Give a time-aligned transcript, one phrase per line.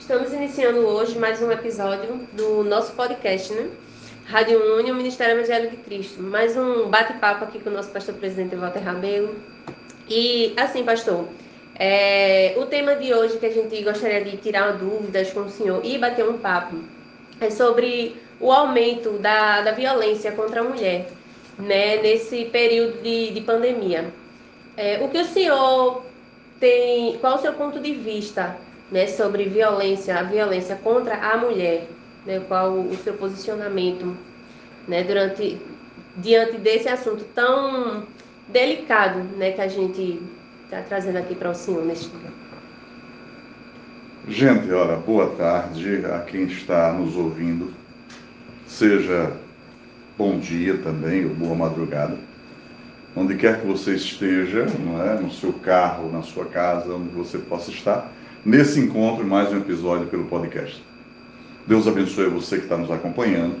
[0.00, 3.70] Estamos iniciando hoje mais um episódio do nosso podcast, né?
[4.24, 6.20] Rádio União, Ministério Evangelho de Cristo.
[6.20, 9.36] Mais um bate-papo aqui com o nosso pastor presidente Walter Rabelo.
[10.08, 11.28] E assim, pastor,
[11.76, 15.84] é, o tema de hoje que a gente gostaria de tirar dúvidas com o senhor
[15.84, 16.76] e bater um papo
[17.38, 21.08] é sobre o aumento da, da violência contra a mulher,
[21.58, 24.12] né, nesse período de, de pandemia.
[24.76, 26.02] É, o que o senhor
[26.58, 28.56] tem, qual o seu ponto de vista
[28.90, 31.88] né, sobre violência, a violência contra a mulher,
[32.26, 34.16] né, qual o seu posicionamento
[34.88, 35.60] né, durante,
[36.16, 38.04] diante desse assunto tão
[38.48, 40.20] delicado né, que a gente
[40.64, 42.30] está trazendo aqui para o senhor neste dia.
[44.28, 47.72] Gente, ora, boa tarde a quem está nos ouvindo.
[48.66, 49.32] Seja
[50.16, 52.16] bom dia também, ou boa madrugada.
[53.16, 55.18] Onde quer que você esteja, não é?
[55.18, 58.12] no seu carro, na sua casa, onde você possa estar,
[58.44, 60.82] nesse encontro, mais um episódio pelo podcast.
[61.66, 63.56] Deus abençoe você que está nos acompanhando.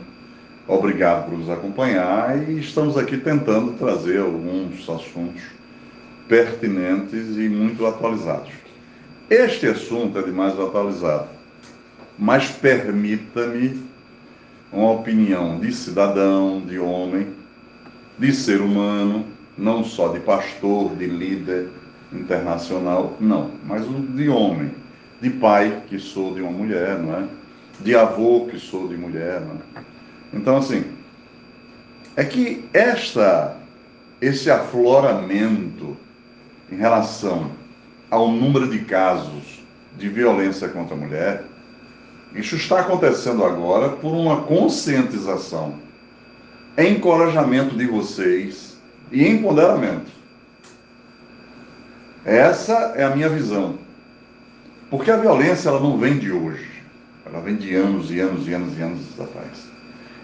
[0.66, 5.42] Obrigado por nos acompanhar e estamos aqui tentando trazer alguns assuntos
[6.28, 8.52] pertinentes e muito atualizados.
[9.28, 11.28] Este assunto é de mais atualizado,
[12.18, 13.82] mas permita-me
[14.72, 17.28] uma opinião de cidadão, de homem,
[18.18, 19.26] de ser humano,
[19.58, 21.68] não só de pastor, de líder
[22.12, 24.70] internacional, não, mas de homem,
[25.20, 27.24] de pai, que sou de uma mulher, não é?
[27.80, 29.82] De avô, que sou de mulher, não é?
[30.32, 30.84] Então, assim,
[32.16, 33.56] é que esta,
[34.20, 35.96] esse afloramento
[36.70, 37.50] em relação
[38.10, 39.60] ao número de casos
[39.96, 41.44] de violência contra a mulher,
[42.34, 45.74] isso está acontecendo agora por uma conscientização,
[46.78, 48.76] encorajamento de vocês
[49.10, 50.10] e empoderamento.
[52.24, 53.78] Essa é a minha visão.
[54.90, 56.82] Porque a violência ela não vem de hoje,
[57.24, 59.70] ela vem de anos e anos e anos e anos atrás.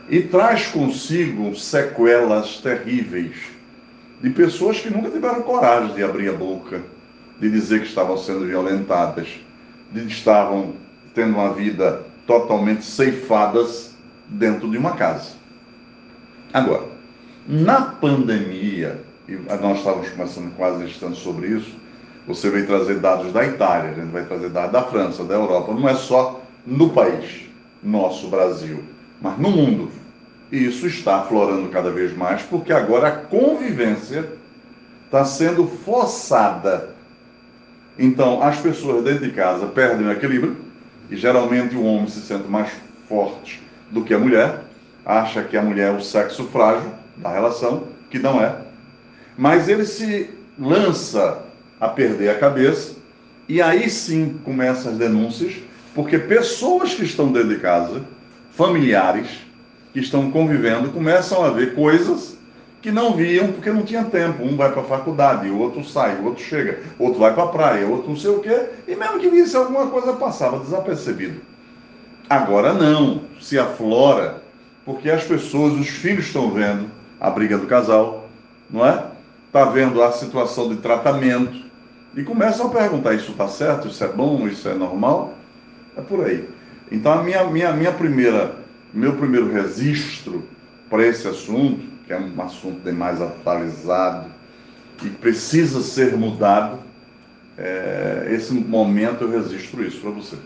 [0.09, 3.37] E traz consigo sequelas terríveis
[4.21, 6.83] de pessoas que nunca tiveram coragem de abrir a boca,
[7.41, 9.29] de dizer que estavam sendo violentadas,
[9.93, 10.75] de que estavam
[11.15, 13.95] tendo uma vida totalmente ceifadas
[14.29, 15.33] dentro de uma casa.
[16.53, 16.87] Agora,
[17.47, 21.73] na pandemia, e nós estávamos começando quase instante sobre isso,
[22.27, 25.73] você veio trazer dados da Itália, a gente vai trazer dados da França, da Europa,
[25.73, 27.43] não é só no país,
[27.83, 28.83] nosso Brasil,
[29.21, 29.91] mas no mundo.
[30.51, 34.29] E isso está aflorando cada vez mais, porque agora a convivência
[35.05, 36.91] está sendo forçada.
[37.99, 40.57] Então, as pessoas dentro de casa perdem o equilíbrio,
[41.09, 42.71] e geralmente o homem se sente mais
[43.09, 44.65] forte do que a mulher,
[45.05, 48.57] acha que a mulher é o sexo frágil da relação, que não é.
[49.39, 51.46] Mas ele se lança
[51.81, 52.97] a perder a cabeça,
[53.49, 55.55] e aí sim começam as denúncias,
[55.95, 58.03] porque pessoas que estão dentro de casa,
[58.53, 59.29] familiares,
[59.93, 62.37] que estão convivendo, começam a ver coisas
[62.83, 64.45] que não viam porque não tinha tempo.
[64.45, 67.49] Um vai para a faculdade, o outro sai, o outro chega, outro vai para a
[67.49, 71.41] praia, outro não sei o quê, e mesmo que visse alguma coisa passava desapercebido.
[72.29, 74.43] Agora não, se aflora,
[74.85, 78.29] porque as pessoas, os filhos estão vendo a briga do casal,
[78.71, 79.05] não é?
[79.47, 81.66] Está vendo a situação de tratamento
[82.17, 83.89] e começam a perguntar: isso está certo?
[83.89, 84.49] Isso é bom?
[84.49, 85.35] Isso é normal?
[85.97, 86.49] É por aí.
[86.91, 88.57] Então, a minha, minha, minha primeira,
[88.93, 90.43] meu primeiro registro
[90.89, 94.31] para esse assunto, que é um assunto demais atualizado
[95.05, 96.79] e precisa ser mudado,
[97.59, 100.37] é, esse momento eu registro isso para você.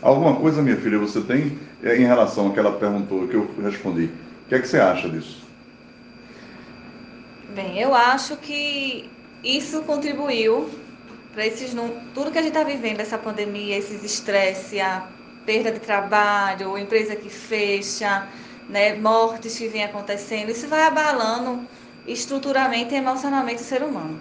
[0.00, 4.04] Alguma coisa, minha filha, você tem é, em relação àquela perguntou que eu respondi?
[4.04, 5.44] O que é que você acha disso?
[7.54, 9.10] Bem, eu acho que
[9.42, 10.68] isso contribuiu
[11.36, 11.70] para esses
[12.14, 15.06] tudo que a gente está vivendo, essa pandemia, esses estresse, a
[15.44, 18.26] perda de trabalho, empresa que fecha,
[18.70, 21.68] né, mortes que vêm acontecendo, isso vai abalando
[22.06, 24.18] estruturalmente e emocionalmente o ser humano.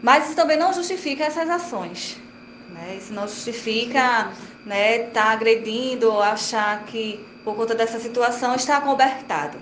[0.00, 2.16] Mas isso também não justifica essas ações.
[2.68, 2.96] Né?
[2.96, 4.30] Isso não justifica
[4.64, 9.58] né, estar tá agredindo ou achar que por conta dessa situação está acobertado.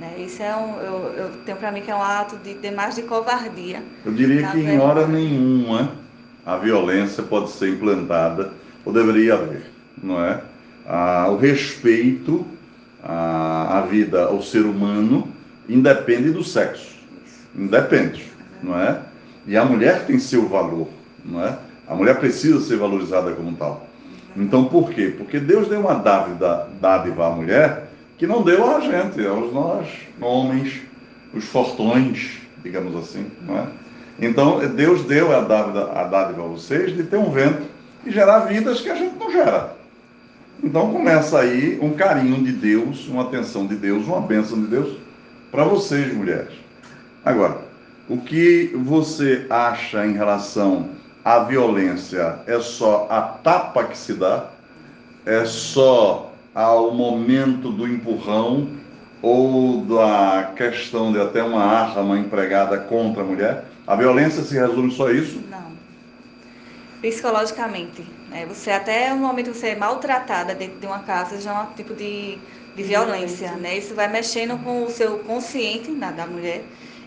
[0.00, 0.14] Né?
[0.24, 2.94] Isso é um, eu, eu tenho para mim que é um ato de, de mais
[2.94, 3.82] de covardia.
[4.02, 5.92] Eu diria que em hora nenhuma
[6.46, 8.50] a violência pode ser implantada,
[8.82, 9.62] ou deveria haver,
[10.02, 10.40] não é?
[10.88, 12.46] Ah, o respeito
[13.04, 15.28] à, à vida, ao ser humano,
[15.68, 16.96] independe do sexo.
[17.54, 18.24] Independe,
[18.62, 19.00] não é?
[19.46, 20.88] E a mulher tem seu valor,
[21.22, 21.58] não é?
[21.86, 23.86] A mulher precisa ser valorizada como tal.
[24.34, 25.12] Então, por quê?
[25.14, 27.89] Porque Deus deu uma dádiva, dádiva à mulher
[28.20, 29.88] que não deu a gente, aos nós,
[30.20, 30.82] homens,
[31.32, 33.66] os fortões, digamos assim, não é?
[34.20, 37.64] Então, Deus deu a dádiva, a dádiva a vocês de ter um ventre
[38.04, 39.74] e gerar vidas que a gente não gera.
[40.62, 44.98] Então começa aí um carinho de Deus, uma atenção de Deus, uma bênção de Deus
[45.50, 46.52] para vocês, mulheres.
[47.24, 47.62] Agora,
[48.06, 50.90] o que você acha em relação
[51.24, 52.40] à violência?
[52.46, 54.50] É só a tapa que se dá?
[55.24, 56.29] É só
[56.60, 58.68] ao momento do empurrão
[59.22, 63.64] ou da questão de até uma arma empregada contra a mulher?
[63.86, 65.42] A violência se resume só a isso?
[65.50, 65.70] Não.
[67.00, 68.06] Psicologicamente.
[68.28, 68.44] Né?
[68.46, 71.74] Você até no momento que você é maltratada dentro de uma casa já é um
[71.74, 72.38] tipo de,
[72.76, 73.52] de violência.
[73.52, 73.78] Né?
[73.78, 76.62] Isso vai mexendo com o seu consciente né, da mulher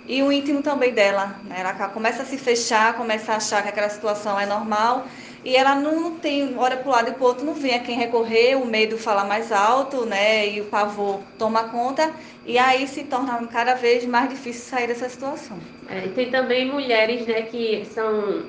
[0.07, 1.35] e o íntimo também dela.
[1.45, 1.57] Né?
[1.59, 5.05] Ela começa a se fechar, começa a achar que aquela situação é normal
[5.43, 7.79] e ela não tem, olha para o lado e para o outro, não vem a
[7.79, 10.47] quem recorrer, o medo fala mais alto, né?
[10.49, 12.13] E o pavor toma conta,
[12.45, 15.57] e aí se torna cada vez mais difícil sair dessa situação.
[15.89, 18.43] É, tem também mulheres, né, que são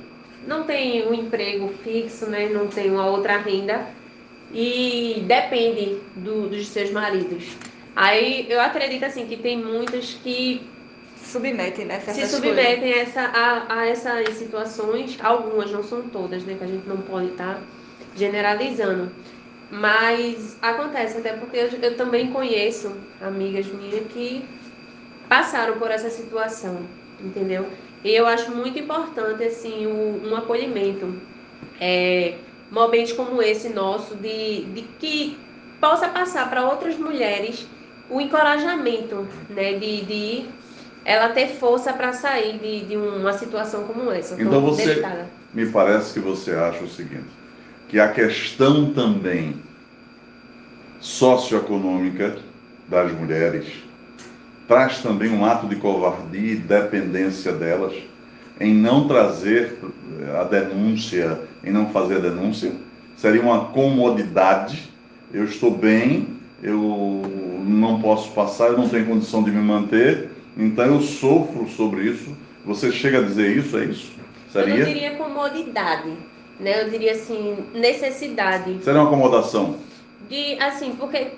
[0.47, 2.49] não tem um emprego fixo, né?
[2.49, 3.87] Não tem uma outra renda
[4.53, 7.57] e depende do, dos seus maridos.
[7.97, 10.74] Aí eu acredito assim que tem muitas que
[11.35, 12.01] submetem, né?
[12.01, 16.55] Se submetem a, essa, a, a, essas situações, algumas, não são todas, né?
[16.57, 17.61] Que a gente não pode estar tá
[18.17, 19.11] generalizando.
[19.71, 24.45] Mas acontece, até porque eu, eu também conheço amigas minhas que
[25.29, 26.83] passaram por essa situação,
[27.21, 27.67] entendeu?
[28.05, 31.21] E eu acho muito importante, assim, um, um acolhimento.
[31.81, 32.37] É,
[32.71, 35.37] momentos como esse nosso, de, de que
[35.81, 37.67] possa passar para outras mulheres
[38.09, 39.73] o encorajamento, né?
[39.73, 40.47] De, de
[41.05, 44.41] ela ter força para sair de, de, uma situação como essa.
[44.41, 45.27] Então você, delicada.
[45.53, 47.29] me parece que você acha o seguinte,
[47.89, 49.57] que a questão também
[51.01, 52.39] socioeconômica
[52.89, 53.67] das mulheres
[54.67, 57.95] traz também um ato de covardia e dependência delas
[58.61, 59.79] em não trazer
[60.41, 62.73] a denúncia, em não fazer a denúncia.
[63.17, 64.91] Seria uma comodidade.
[65.33, 66.29] Eu estou bem,
[66.63, 67.23] eu
[67.67, 72.37] não posso passar, eu não tenho condição de me manter, então eu sofro sobre isso.
[72.65, 74.13] Você chega a dizer isso, é isso?
[74.51, 74.75] Seria?
[74.75, 76.13] Eu não diria comodidade,
[76.59, 76.83] né?
[76.83, 78.79] Eu diria assim, necessidade.
[78.83, 79.77] Seria uma acomodação?
[80.29, 81.33] De, assim, porque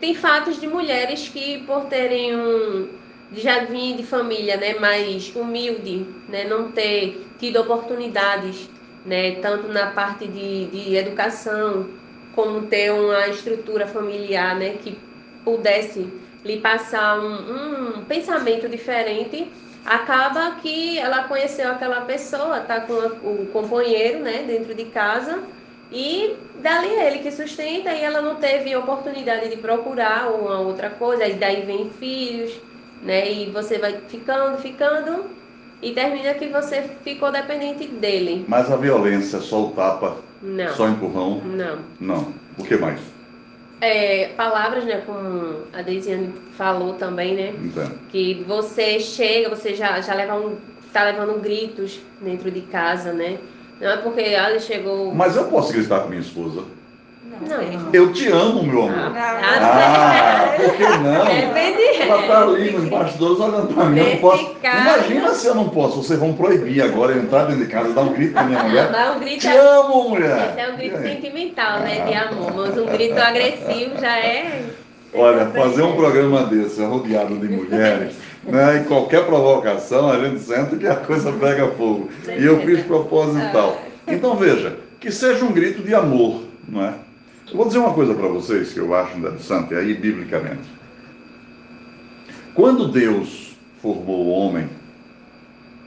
[0.00, 2.88] tem fatos de mulheres que por terem um
[3.34, 8.68] já vir de família, né, mais humilde, né, não ter tido oportunidades,
[9.04, 11.86] né, tanto na parte de, de educação
[12.34, 14.96] como ter uma estrutura familiar, né, que
[15.44, 16.06] pudesse
[16.46, 19.50] lhe passar um, um pensamento diferente,
[19.84, 25.42] acaba que ela conheceu aquela pessoa, tá com o companheiro, né, dentro de casa,
[25.92, 30.90] e dali é ele que sustenta e ela não teve oportunidade de procurar uma outra
[30.90, 32.52] coisa, e daí vem filhos,
[33.02, 35.24] né, e você vai ficando, ficando,
[35.82, 38.44] e termina que você ficou dependente dele.
[38.48, 40.74] Mas a violência, só o tapa, não.
[40.74, 41.42] só empurrão?
[41.44, 41.78] Não.
[42.00, 42.34] Não.
[42.58, 42.98] O que mais?
[43.80, 47.48] É, palavras, né, como a Deisiane falou também, né?
[47.50, 47.98] Entendo.
[48.08, 50.56] Que você chega, você já, já leva um,
[50.92, 53.38] tá levando gritos dentro de casa, né?
[53.80, 55.14] Não é porque ela chegou.
[55.14, 56.64] Mas eu posso gritar com minha esposa.
[57.40, 57.82] Não.
[57.82, 57.90] não.
[57.92, 59.12] Eu te amo, meu amor.
[59.14, 61.26] Ah, ah por que não?
[61.26, 62.02] É bem de...
[62.02, 63.98] Ela tá ali nos bastidores olhando pra mim.
[63.98, 64.56] Eu não posso.
[64.62, 66.02] Imagina se eu não posso.
[66.02, 68.90] Vocês vão proibir agora eu entrar dentro de casa, dar um grito pra minha mulher.
[68.90, 69.58] Dá um grito te é...
[69.58, 70.50] amo, mulher.
[70.50, 72.06] Esse é um grito sentimental, né?
[72.06, 72.52] De amor.
[72.54, 74.62] Mas um grito agressivo já é.
[75.14, 80.76] Olha, fazer um programa desse, rodeado de mulheres, né, e qualquer provocação, a gente sente
[80.76, 82.10] que a coisa pega fogo.
[82.28, 83.80] E eu fiz proposital.
[84.06, 86.94] Então veja, que seja um grito de amor, não é?
[87.48, 90.68] Eu vou dizer uma coisa para vocês que eu acho interessante, aí biblicamente.
[92.54, 94.68] Quando Deus formou o homem,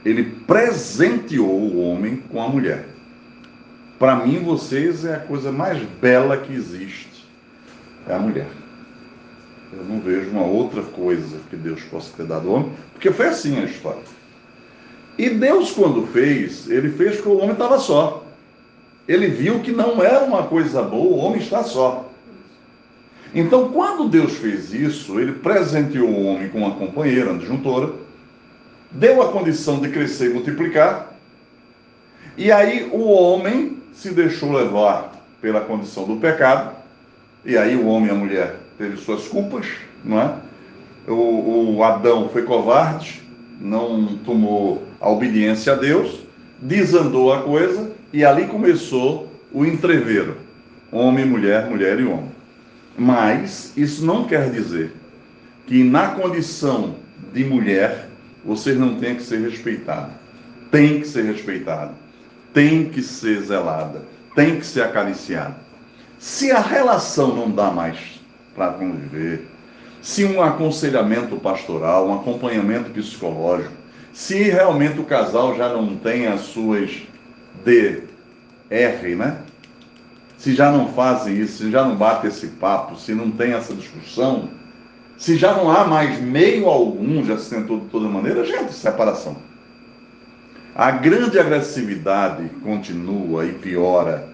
[0.02, 2.86] ele presenteou o homem com a mulher.
[3.98, 7.26] Para mim, vocês é a coisa mais bela que existe.
[8.08, 8.48] É a mulher.
[9.70, 13.28] Eu não vejo uma outra coisa que Deus possa ter dado ao homem, porque foi
[13.28, 14.02] assim a história.
[15.18, 18.29] E Deus, quando fez, ele fez porque o homem estava só
[19.10, 22.08] ele viu que não era uma coisa boa o homem estar só.
[23.34, 27.92] Então, quando Deus fez isso, ele presenteou o homem com uma companheira, disjuntora,
[28.88, 31.12] deu a condição de crescer e multiplicar,
[32.36, 36.76] e aí o homem se deixou levar pela condição do pecado,
[37.44, 39.66] e aí o homem e a mulher teve suas culpas,
[40.04, 40.34] não é?
[41.08, 43.22] O, o Adão foi covarde,
[43.60, 46.20] não tomou a obediência a Deus,
[46.60, 50.36] desandou a coisa, e ali começou o entreveiro:
[50.90, 52.32] homem, mulher, mulher e homem.
[52.96, 54.92] Mas isso não quer dizer
[55.66, 56.96] que na condição
[57.32, 58.08] de mulher
[58.44, 60.10] você não tenha que ser respeitada.
[60.70, 61.94] Tem que ser respeitada,
[62.52, 64.02] tem que ser zelada,
[64.34, 65.56] tem que ser acariciado.
[66.18, 68.20] Se a relação não dá mais
[68.54, 69.48] para conviver,
[70.00, 73.72] se um aconselhamento pastoral, um acompanhamento psicológico,
[74.12, 77.02] se realmente o casal já não tem as suas
[77.64, 79.38] DR, né?
[80.38, 83.74] Se já não fazem isso, se já não bate esse papo, se não tem essa
[83.74, 84.48] discussão,
[85.18, 89.36] se já não há mais meio algum, já se tentou de toda maneira, gente, separação.
[90.74, 94.30] A grande agressividade continua e piora,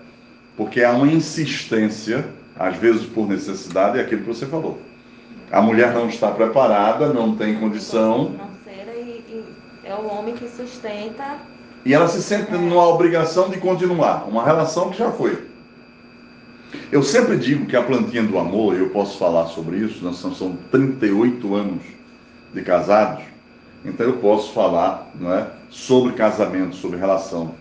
[0.56, 2.24] porque há uma insistência,
[2.56, 4.80] às vezes por necessidade, é aquilo que você falou.
[5.50, 8.36] A mulher não está preparada, não tem condição.
[8.68, 8.70] E,
[9.28, 9.44] e
[9.82, 11.36] é o homem que sustenta.
[11.86, 15.38] E ela se sente numa obrigação de continuar, uma relação que já foi.
[16.90, 20.58] Eu sempre digo que a plantinha do amor, eu posso falar sobre isso, nós são
[20.72, 21.82] 38 anos
[22.52, 23.22] de casados,
[23.84, 27.54] então eu posso falar não é, sobre casamento, sobre relação.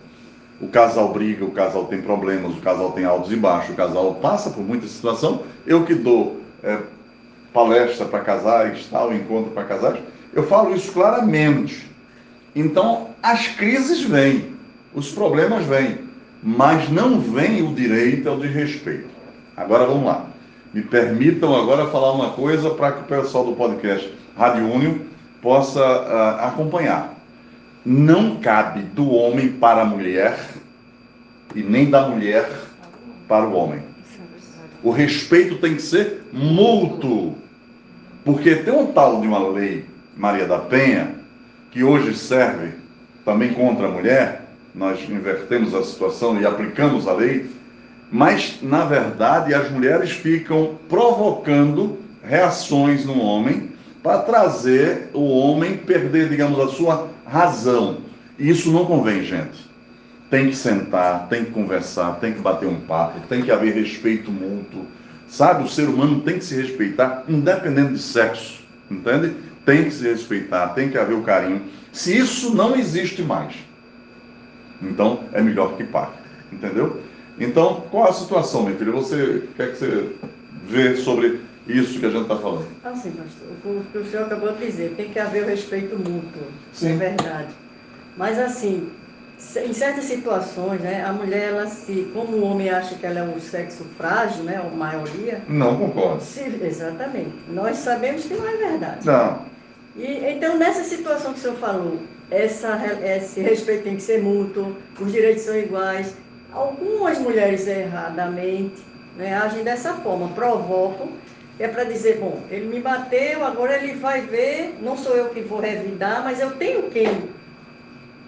[0.60, 4.12] O casal briga, o casal tem problemas, o casal tem altos e baixos, o casal
[4.16, 5.42] passa por muita situação.
[5.64, 6.80] Eu que dou é,
[7.52, 10.00] palestra para casais, tal, encontro para casais,
[10.34, 11.94] eu falo isso claramente.
[12.56, 14.56] Então, as crises vêm,
[14.94, 15.98] os problemas vêm,
[16.42, 19.10] mas não vem o direito ao desrespeito.
[19.54, 20.24] Agora vamos lá.
[20.72, 25.04] Me permitam agora falar uma coisa para que o pessoal do podcast Rádio Único
[25.42, 27.14] possa uh, acompanhar.
[27.84, 30.38] Não cabe do homem para a mulher
[31.54, 32.50] e nem da mulher
[33.28, 33.82] para o homem.
[34.82, 37.36] O respeito tem que ser mútuo.
[38.24, 39.84] Porque tem um tal de uma lei,
[40.16, 41.15] Maria da Penha,
[41.76, 42.70] que hoje serve
[43.22, 47.50] também contra a mulher, nós invertemos a situação e aplicamos a lei,
[48.10, 56.30] mas na verdade as mulheres ficam provocando reações no homem para trazer o homem perder,
[56.30, 57.98] digamos, a sua razão.
[58.38, 59.68] E isso não convém, gente.
[60.30, 64.30] Tem que sentar, tem que conversar, tem que bater um papo, tem que haver respeito
[64.30, 64.86] mútuo.
[65.28, 69.34] Sabe, o ser humano tem que se respeitar, independente de sexo, entende?
[69.66, 71.62] Tem que se respeitar, tem que haver o carinho.
[71.92, 73.54] Se isso não existe mais,
[74.80, 76.12] então é melhor que pare,
[76.52, 77.02] entendeu?
[77.38, 78.92] Então, qual a situação, minha filha?
[78.92, 80.12] Você quer que você
[80.68, 82.66] vê sobre isso que a gente está falando?
[82.84, 86.42] Assim, pastor, o que o senhor acabou de dizer, tem que haver o respeito mútuo,
[86.72, 86.92] Sim.
[86.92, 87.48] é verdade.
[88.16, 88.88] Mas assim,
[89.56, 93.22] em certas situações, né, a mulher, ela se, como o homem acha que ela é
[93.22, 95.42] um sexo frágil, né, a maioria.
[95.48, 96.22] Não concordo.
[96.22, 97.34] Se, exatamente.
[97.48, 99.06] Nós sabemos que não é verdade.
[99.06, 99.55] Não.
[99.96, 101.98] E, então, nessa situação que o senhor falou,
[102.30, 106.14] essa, esse respeito tem que ser mútuo, os direitos são iguais.
[106.52, 108.84] Algumas mulheres erradamente
[109.16, 111.08] né, agem dessa forma, provocam,
[111.58, 115.40] é para dizer, bom, ele me bateu, agora ele vai ver, não sou eu que
[115.40, 117.30] vou revidar, mas eu tenho quem,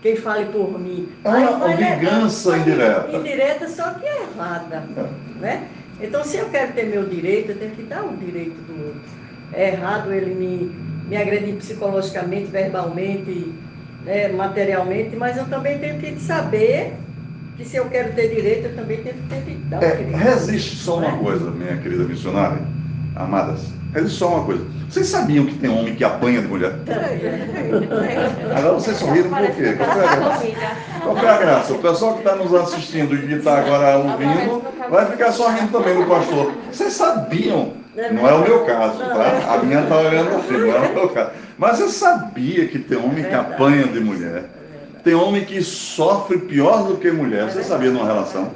[0.01, 1.09] quem fale por mim.
[1.25, 3.11] É uma vingança indireta.
[3.13, 4.85] Indireta, só que é errada.
[4.97, 5.41] É.
[5.41, 5.69] Né?
[6.01, 9.01] Então, se eu quero ter meu direito, eu tenho que dar o direito do outro.
[9.53, 10.75] É errado ele me,
[11.09, 13.53] me agredir psicologicamente, verbalmente,
[14.05, 16.95] né, materialmente, mas eu também tenho que saber
[17.57, 20.17] que se eu quero ter direito, eu também tenho, que dar o é, direito.
[20.17, 21.17] Resiste só uma é?
[21.17, 22.59] coisa, minha querida missionária,
[23.17, 23.73] amadas.
[23.93, 24.65] Resiste só uma coisa.
[24.89, 26.73] Vocês sabiam que tem homem que apanha de mulher?
[28.57, 29.75] Agora vocês sorriram por quê?
[29.77, 30.47] Qual é a graça?
[31.03, 31.73] Qual é a graça?
[31.75, 35.97] O pessoal que está nos assistindo e que está agora ouvindo vai ficar sorrindo também
[35.97, 36.53] do pastor.
[36.71, 37.73] Vocês sabiam?
[38.13, 39.55] Não é o meu caso, tá?
[39.55, 41.31] A minha está olhando assim, não é o meu caso.
[41.59, 44.45] Mas eu sabia que tem homem que apanha de mulher.
[45.03, 47.51] Tem homem que sofre pior do que mulher.
[47.51, 48.53] Você sabia numa relação?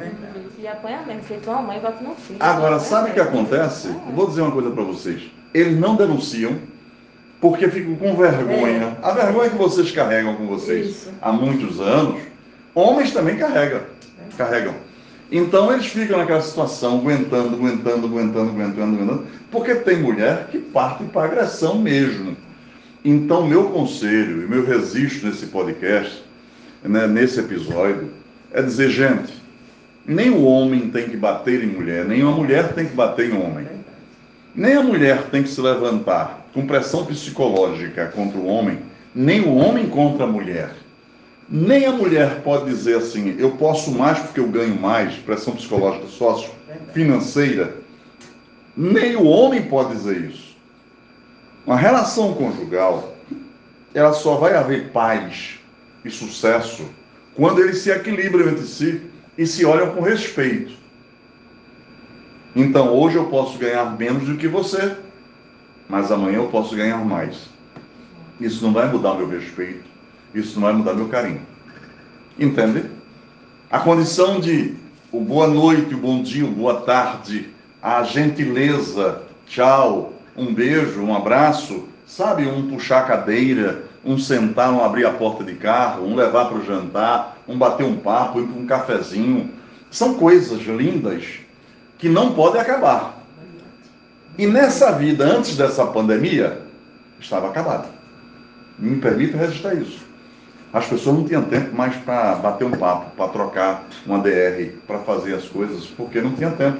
[0.58, 2.38] E apanha mesmo, feito uma mãe, bate no filho.
[2.38, 3.88] Agora, sabe o que acontece?
[4.14, 5.22] Vou dizer uma coisa para vocês.
[5.52, 6.56] Eles não denunciam
[7.40, 8.96] porque ficam com vergonha.
[9.02, 12.20] A vergonha que vocês carregam com vocês há muitos anos,
[12.76, 13.80] homens também carregam.
[14.38, 14.75] Carregam.
[15.35, 21.05] Então eles ficam naquela situação, aguentando, aguentando, aguentando, aguentando, aguentando, porque tem mulher que parte
[21.05, 22.37] para agressão mesmo.
[23.03, 26.23] Então, meu conselho e meu registro nesse podcast,
[26.85, 28.11] né, nesse episódio,
[28.53, 29.33] é dizer, gente,
[30.05, 33.35] nem o homem tem que bater em mulher, nem a mulher tem que bater em
[33.35, 33.67] homem.
[34.55, 38.81] Nem a mulher tem que se levantar com pressão psicológica contra o homem,
[39.15, 40.82] nem o homem contra a mulher.
[41.54, 46.06] Nem a mulher pode dizer assim, eu posso mais porque eu ganho mais, pressão psicológica
[46.06, 46.50] sócio
[46.94, 47.76] financeira.
[48.75, 50.56] Nem o homem pode dizer isso.
[51.66, 53.14] Uma relação conjugal,
[53.92, 55.59] ela só vai haver paz
[56.02, 56.87] e sucesso
[57.35, 59.02] quando eles se equilibram entre si
[59.37, 60.73] e se olham com respeito.
[62.56, 64.97] Então, hoje eu posso ganhar menos do que você,
[65.87, 67.47] mas amanhã eu posso ganhar mais.
[68.40, 69.91] Isso não vai mudar meu respeito,
[70.35, 71.41] isso não vai mudar meu carinho.
[72.39, 72.85] Entende?
[73.71, 74.75] A condição de
[75.11, 77.51] o boa noite, o bom dia, o boa tarde,
[77.83, 84.83] a gentileza, tchau, um beijo, um abraço, sabe, um puxar a cadeira, um sentar, um
[84.83, 88.47] abrir a porta de carro, um levar para o jantar, um bater um papo, ir
[88.47, 89.51] para um cafezinho.
[89.91, 91.25] São coisas lindas
[91.99, 93.23] que não podem acabar.
[94.39, 96.62] E nessa vida, antes dessa pandemia,
[97.21, 97.89] estava acabada.
[98.79, 100.01] Me permita registrar isso.
[100.73, 105.00] As pessoas não tinham tempo mais para bater um papo, para trocar uma DR, para
[105.00, 106.79] fazer as coisas, porque não tinha tempo.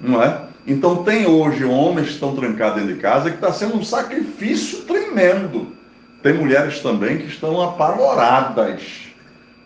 [0.00, 0.42] Não é?
[0.66, 4.82] Então tem hoje homens que estão trancados dentro de casa que está sendo um sacrifício
[4.82, 5.68] tremendo.
[6.22, 9.08] Tem mulheres também que estão apavoradas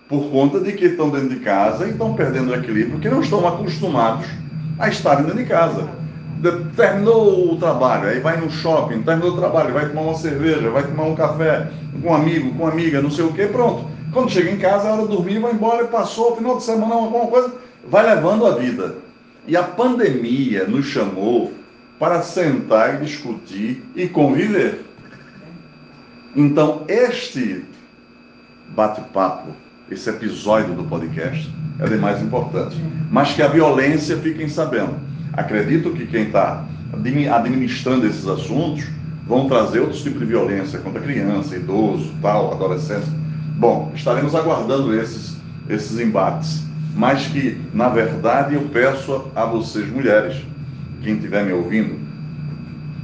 [0.08, 3.22] por conta de que estão dentro de casa e estão perdendo o equilíbrio, porque não
[3.22, 4.26] estão acostumados
[4.78, 5.88] a estarem dentro de casa.
[6.74, 10.82] Terminou o trabalho, aí vai no shopping, terminou o trabalho, vai tomar uma cerveja, vai
[10.82, 11.70] tomar um café
[12.00, 13.88] com um amigo, com amiga, não sei o que, pronto.
[14.12, 17.26] Quando chega em casa, é hora de dormir, vai embora, passou, final de semana, alguma
[17.26, 17.54] coisa,
[17.88, 18.96] vai levando a vida.
[19.46, 21.52] E a pandemia nos chamou
[21.98, 24.84] para sentar e discutir e conviver.
[26.34, 27.64] Então, este
[28.70, 29.50] bate-papo,
[29.90, 32.76] esse episódio do podcast, é de mais importante.
[33.10, 34.96] Mas que a violência fiquem sabendo.
[35.32, 36.64] Acredito que quem está
[37.34, 38.84] administrando esses assuntos
[39.26, 43.06] vão trazer outros tipos de violência contra criança, idoso, tal, adolescente.
[43.56, 45.36] Bom, estaremos aguardando esses,
[45.68, 46.62] esses embates
[46.94, 50.36] mas que, na verdade, eu peço a vocês, mulheres,
[51.02, 51.98] quem estiver me ouvindo,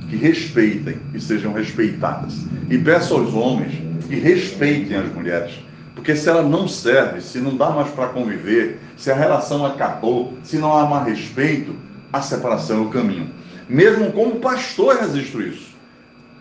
[0.08, 2.46] que respeitem e sejam respeitadas.
[2.70, 3.72] E peço aos homens
[4.06, 5.58] que respeitem as mulheres.
[5.94, 10.34] Porque se ela não serve, se não dá mais para conviver, se a relação acabou,
[10.42, 11.74] se não há mais respeito,
[12.12, 13.30] a separação é o caminho.
[13.68, 15.68] Mesmo como pastor, registro isso.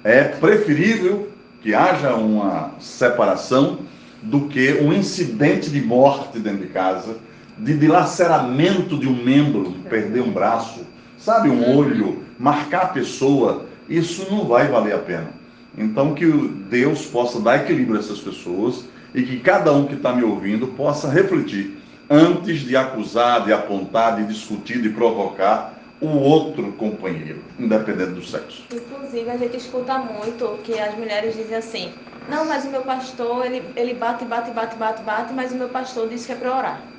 [0.04, 1.30] É preferível
[1.62, 3.80] que haja uma separação
[4.22, 7.18] do que um incidente de morte dentro de casa
[7.58, 10.82] de dilaceramento de um membro, perder um braço,
[11.18, 15.30] sabe, um olho, marcar a pessoa, isso não vai valer a pena.
[15.78, 16.26] Então, que
[16.70, 20.68] Deus possa dar equilíbrio a essas pessoas e que cada um que está me ouvindo
[20.68, 21.78] possa refletir
[22.10, 28.64] antes de acusar, de apontar, de discutir, de provocar o outro companheiro, independente do sexo.
[28.72, 31.92] Inclusive, a gente escuta muito que as mulheres dizem assim:
[32.30, 35.70] não, mas o meu pastor, ele, ele bate, bate, bate, bate, bate, mas o meu
[35.70, 36.98] pastor disse que é para orar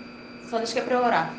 [0.49, 1.35] só diz que é para orar.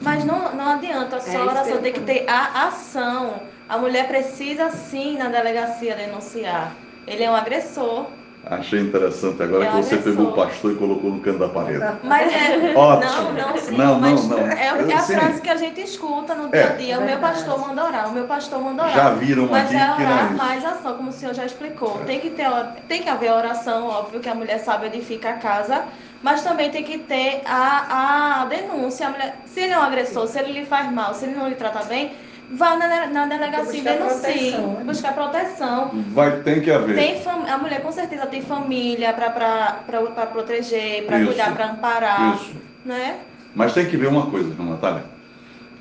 [0.00, 3.40] Mas não, não adianta só é oração, tem que ter a ação.
[3.68, 6.74] A mulher precisa sim na delegacia denunciar.
[7.06, 8.17] Ele é um agressor.
[8.50, 11.84] Achei interessante agora é que você pegou o pastor e colocou no canto da parede.
[12.02, 12.74] Mas é.
[12.74, 13.12] Ótimo.
[13.12, 14.38] Não, não, sim, não, não, não.
[14.38, 15.14] É, é a sim.
[15.14, 16.76] frase que a gente escuta no dia a é.
[16.76, 16.94] dia.
[16.94, 16.98] É.
[16.98, 18.94] O meu pastor manda orar, o meu pastor manda orar.
[18.94, 21.98] Já viram mas aqui é que orar mais ação, como o senhor já explicou.
[22.06, 22.48] Tem que, ter,
[22.88, 25.84] tem que haver oração, óbvio que a mulher sabe edificar a casa
[26.22, 29.06] mas também tem que ter a, a denúncia.
[29.06, 31.48] A mulher, se ele é um agressor, se ele lhe faz mal, se ele não
[31.48, 32.12] lhe trata bem,
[32.50, 34.82] vá na, na delegacia e denuncie, né?
[34.84, 35.90] buscar proteção.
[36.12, 36.96] Vai, tem que haver.
[36.96, 42.36] Tem a mulher com certeza tem família para proteger, para cuidar, para amparar.
[42.36, 42.56] Isso.
[42.84, 43.18] Né?
[43.54, 45.04] Mas tem que ver uma coisa, Natália,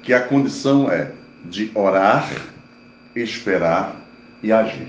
[0.03, 1.11] que a condição é
[1.45, 2.29] de orar,
[3.15, 3.95] esperar
[4.43, 4.87] e agir.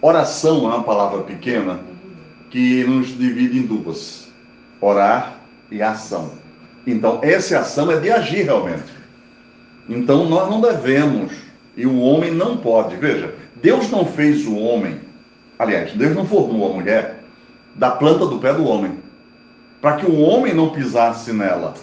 [0.00, 1.80] Oração é uma palavra pequena
[2.50, 4.28] que nos divide em duas
[4.80, 5.34] orar
[5.70, 6.32] e ação.
[6.86, 8.84] Então, essa ação é de agir realmente.
[9.88, 11.32] Então, nós não devemos,
[11.76, 12.96] e o homem não pode.
[12.96, 15.00] Veja, Deus não fez o homem,
[15.58, 17.24] aliás, Deus não formou a mulher
[17.74, 18.98] da planta do pé do homem,
[19.80, 21.74] para que o homem não pisasse nela.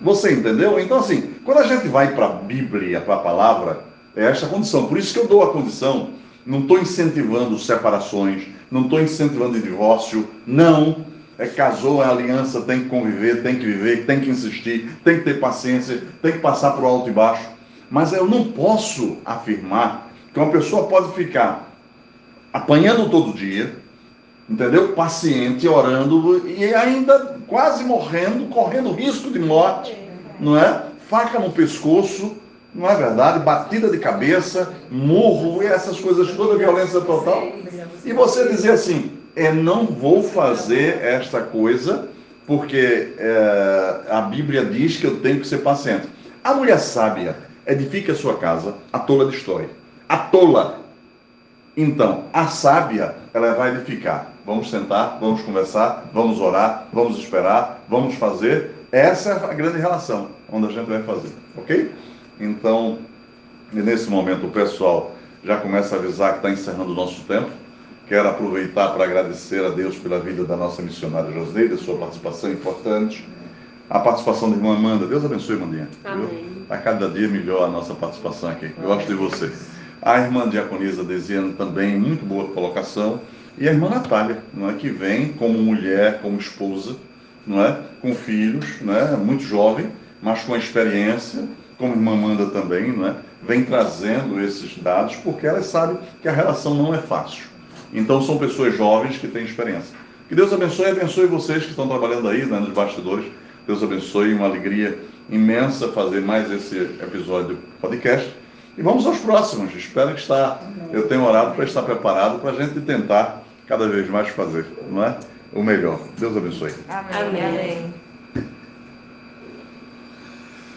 [0.00, 0.78] Você entendeu?
[0.80, 3.84] Então, assim, quando a gente vai para a Bíblia, para a palavra,
[4.16, 4.86] é esta condição.
[4.86, 6.10] Por isso que eu dou a condição.
[6.46, 11.04] Não estou incentivando separações, não estou incentivando divórcio, não
[11.40, 15.24] é, casou, é aliança, tem que conviver, tem que viver, tem que insistir, tem que
[15.24, 17.48] ter paciência, tem que passar por alto e baixo.
[17.90, 21.66] Mas eu não posso afirmar que uma pessoa pode ficar
[22.52, 23.74] apanhando todo dia,
[24.48, 24.92] entendeu?
[24.92, 29.96] Paciente, orando e ainda quase morrendo, correndo risco de morte,
[30.38, 30.84] não é?
[31.08, 32.36] Faca no pescoço,
[32.74, 33.42] não é verdade?
[33.42, 37.48] Batida de cabeça, murro e essas coisas toda violência total.
[38.04, 42.08] E você dizer assim, é não vou fazer esta coisa
[42.46, 46.08] porque é, a Bíblia diz que eu tenho que ser paciente.
[46.42, 49.68] A mulher sábia edifica a sua casa, a tola destrói.
[50.08, 50.80] A tola.
[51.76, 54.32] Então, a sábia, ela vai edificar.
[54.44, 58.72] Vamos sentar, vamos conversar, vamos orar, vamos esperar, vamos fazer.
[58.90, 61.92] Essa é a grande relação onde a gente vai fazer, ok?
[62.40, 62.98] Então,
[63.72, 65.14] nesse momento, o pessoal
[65.44, 67.50] já começa a avisar que está encerrando o nosso tempo.
[68.10, 73.24] Quero aproveitar para agradecer a Deus pela vida da nossa missionária Josneida, sua participação importante.
[73.88, 75.06] a participação da irmã Amanda.
[75.06, 75.88] Deus abençoe, Mandinha.
[76.04, 76.66] Amém.
[76.68, 78.72] A cada dia melhor a nossa participação aqui.
[78.76, 79.52] Eu gosto de você.
[80.02, 83.20] A irmã Diaconisa Desiano também, muito boa colocação.
[83.56, 86.96] E a irmã Natália, não é, que vem como mulher, como esposa,
[87.46, 89.86] não é, com filhos, não é, muito jovem,
[90.20, 91.44] mas com experiência,
[91.78, 96.26] como a irmã Amanda também, não é, vem trazendo esses dados porque ela sabe que
[96.28, 97.50] a relação não é fácil.
[97.92, 99.94] Então são pessoas jovens que têm experiência.
[100.28, 103.26] Que Deus abençoe e abençoe vocês que estão trabalhando aí né, nos bastidores.
[103.66, 104.98] Deus abençoe, uma alegria
[105.28, 108.32] imensa fazer mais esse episódio podcast.
[108.78, 109.74] E vamos aos próximos.
[109.74, 110.60] Espero que está,
[110.92, 115.04] eu tenho orado para estar preparado para a gente tentar cada vez mais fazer, não
[115.04, 115.16] é?
[115.52, 116.00] O melhor.
[116.18, 116.74] Deus abençoe.
[116.88, 117.42] Amém.
[117.42, 117.42] Amém.
[117.42, 117.94] Amém.